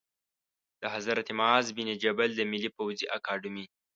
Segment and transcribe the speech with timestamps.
[0.81, 3.65] د حضرت معاذ بن جبل د ملي پوځي اکاډمۍ